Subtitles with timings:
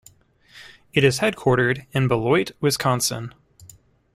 [0.93, 3.35] It is headquartered in Beloit, Wisconsin.